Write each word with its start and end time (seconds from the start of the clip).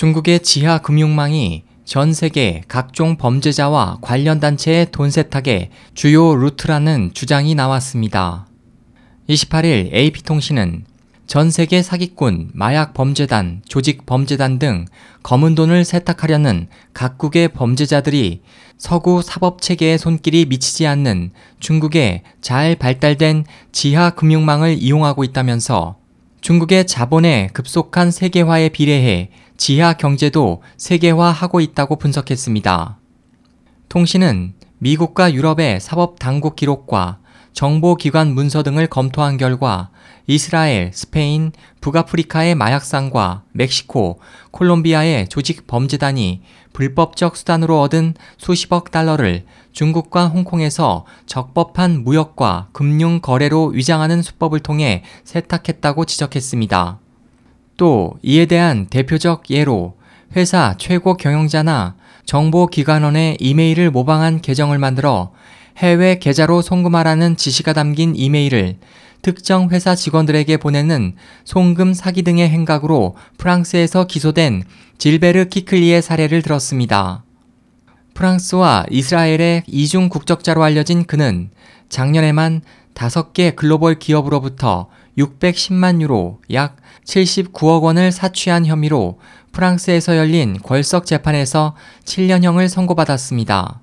중국의 0.00 0.40
지하 0.40 0.78
금융망이 0.78 1.62
전 1.84 2.14
세계 2.14 2.62
각종 2.68 3.18
범죄자와 3.18 3.98
관련 4.00 4.40
단체의 4.40 4.86
돈 4.92 5.10
세탁의 5.10 5.68
주요 5.92 6.34
루트라는 6.36 7.10
주장이 7.12 7.54
나왔습니다. 7.54 8.46
28일 9.28 9.92
AP통신은 9.92 10.86
전 11.26 11.50
세계 11.50 11.82
사기꾼, 11.82 12.48
마약 12.54 12.94
범죄단, 12.94 13.60
조직 13.68 14.06
범죄단 14.06 14.58
등 14.58 14.86
검은 15.22 15.54
돈을 15.54 15.84
세탁하려는 15.84 16.68
각국의 16.94 17.48
범죄자들이 17.48 18.40
서구 18.78 19.20
사법 19.20 19.60
체계의 19.60 19.98
손길이 19.98 20.46
미치지 20.46 20.86
않는 20.86 21.32
중국의 21.58 22.22
잘 22.40 22.74
발달된 22.74 23.44
지하 23.70 24.08
금융망을 24.08 24.78
이용하고 24.80 25.24
있다면서 25.24 25.98
중국의 26.40 26.86
자본의 26.86 27.50
급속한 27.52 28.10
세계화에 28.10 28.70
비례해 28.70 29.28
지하 29.60 29.92
경제도 29.92 30.62
세계화하고 30.78 31.60
있다고 31.60 31.96
분석했습니다. 31.96 32.98
통신은 33.90 34.54
미국과 34.78 35.34
유럽의 35.34 35.80
사법 35.80 36.18
당국 36.18 36.56
기록과 36.56 37.18
정보기관 37.52 38.32
문서 38.32 38.62
등을 38.62 38.86
검토한 38.86 39.36
결과 39.36 39.90
이스라엘, 40.26 40.92
스페인, 40.94 41.52
북아프리카의 41.82 42.54
마약상과 42.54 43.42
멕시코, 43.52 44.18
콜롬비아의 44.50 45.28
조직 45.28 45.66
범죄단이 45.66 46.40
불법적 46.72 47.36
수단으로 47.36 47.82
얻은 47.82 48.14
수십억 48.38 48.90
달러를 48.90 49.44
중국과 49.72 50.28
홍콩에서 50.28 51.04
적법한 51.26 52.02
무역과 52.02 52.68
금융 52.72 53.20
거래로 53.20 53.66
위장하는 53.74 54.22
수법을 54.22 54.60
통해 54.60 55.04
세탁했다고 55.24 56.06
지적했습니다. 56.06 57.00
또 57.80 58.18
이에 58.22 58.44
대한 58.44 58.88
대표적 58.88 59.44
예로 59.48 59.94
회사 60.36 60.74
최고 60.76 61.16
경영자나 61.16 61.94
정보기관원의 62.26 63.38
이메일을 63.40 63.90
모방한 63.90 64.42
계정을 64.42 64.76
만들어 64.76 65.32
해외 65.78 66.18
계좌로 66.18 66.60
송금하라는 66.60 67.38
지시가 67.38 67.72
담긴 67.72 68.14
이메일을 68.14 68.76
특정 69.22 69.70
회사 69.70 69.94
직원들에게 69.94 70.58
보내는 70.58 71.14
송금 71.44 71.94
사기 71.94 72.20
등의 72.20 72.50
행각으로 72.50 73.16
프랑스에서 73.38 74.06
기소된 74.06 74.64
질베르 74.98 75.48
키클리의 75.48 76.02
사례를 76.02 76.42
들었습니다. 76.42 77.24
프랑스와 78.12 78.84
이스라엘의 78.90 79.62
이중 79.66 80.10
국적자로 80.10 80.62
알려진 80.64 81.06
그는 81.06 81.48
작년에만 81.88 82.60
5개 82.92 83.56
글로벌 83.56 83.98
기업으로부터 83.98 84.90
610만 85.16 86.02
유로 86.02 86.40
약 86.52 86.76
79억 87.04 87.82
원을 87.82 88.12
사취한 88.12 88.66
혐의로 88.66 89.18
프랑스에서 89.52 90.16
열린 90.16 90.58
궐석 90.62 91.06
재판에서 91.06 91.74
7년형을 92.04 92.68
선고받았습니다. 92.68 93.80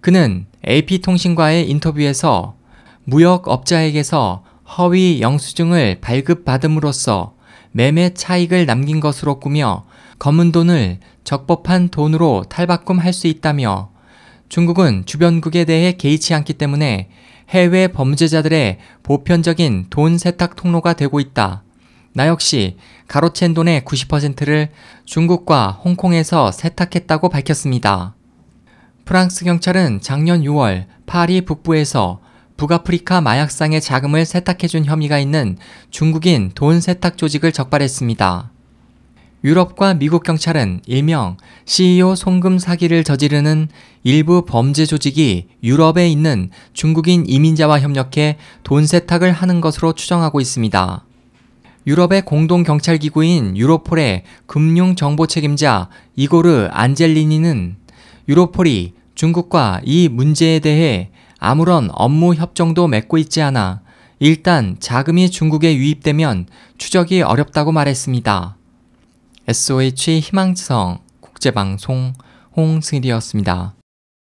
그는 0.00 0.46
AP통신과의 0.66 1.70
인터뷰에서 1.70 2.56
무역업자에게서 3.04 4.44
허위 4.78 5.20
영수증을 5.20 5.98
발급받음으로써 6.00 7.34
매매 7.72 8.12
차익을 8.14 8.66
남긴 8.66 9.00
것으로 9.00 9.38
꾸며 9.38 9.84
검은 10.18 10.52
돈을 10.52 10.98
적법한 11.24 11.88
돈으로 11.88 12.44
탈바꿈할 12.48 13.12
수 13.12 13.26
있다며 13.26 13.90
중국은 14.48 15.04
주변국에 15.06 15.64
대해 15.64 15.92
개의치 15.92 16.34
않기 16.34 16.54
때문에 16.54 17.08
해외 17.48 17.88
범죄자들의 17.88 18.78
보편적인 19.02 19.86
돈 19.90 20.18
세탁 20.18 20.56
통로가 20.56 20.92
되고 20.92 21.20
있다. 21.20 21.62
나 22.14 22.26
역시 22.26 22.76
가로챈 23.08 23.54
돈의 23.54 23.82
90%를 23.82 24.68
중국과 25.04 25.80
홍콩에서 25.82 26.52
세탁했다고 26.52 27.28
밝혔습니다. 27.28 28.14
프랑스 29.04 29.44
경찰은 29.44 30.00
작년 30.00 30.42
6월 30.42 30.86
파리 31.06 31.40
북부에서 31.40 32.20
북아프리카 32.56 33.20
마약상의 33.20 33.80
자금을 33.80 34.24
세탁해준 34.24 34.84
혐의가 34.84 35.18
있는 35.18 35.56
중국인 35.90 36.52
돈 36.54 36.80
세탁 36.80 37.16
조직을 37.16 37.50
적발했습니다. 37.52 38.50
유럽과 39.44 39.94
미국 39.94 40.22
경찰은 40.22 40.82
일명 40.86 41.36
CEO 41.64 42.14
송금 42.14 42.58
사기를 42.58 43.02
저지르는 43.02 43.68
일부 44.04 44.44
범죄 44.44 44.86
조직이 44.86 45.48
유럽에 45.64 46.08
있는 46.08 46.50
중국인 46.74 47.24
이민자와 47.26 47.80
협력해 47.80 48.36
돈 48.62 48.86
세탁을 48.86 49.32
하는 49.32 49.60
것으로 49.60 49.94
추정하고 49.94 50.40
있습니다. 50.40 51.04
유럽의 51.86 52.24
공동 52.24 52.62
경찰 52.62 52.98
기구인 52.98 53.56
유로폴의 53.56 54.22
금융 54.46 54.94
정보 54.94 55.26
책임자 55.26 55.88
이고르 56.14 56.68
안젤리니는 56.70 57.76
유로폴이 58.28 58.94
중국과 59.14 59.80
이 59.84 60.08
문제에 60.08 60.60
대해 60.60 61.10
아무런 61.38 61.88
업무 61.92 62.34
협정도 62.34 62.86
맺고 62.86 63.18
있지 63.18 63.42
않아 63.42 63.82
일단 64.20 64.76
자금이 64.78 65.30
중국에 65.30 65.74
유입되면 65.74 66.46
추적이 66.78 67.22
어렵다고 67.22 67.72
말했습니다. 67.72 68.56
SOH 69.48 70.20
희망지성 70.20 71.00
국제방송 71.20 72.12
홍승일이었습니다. 72.56 73.74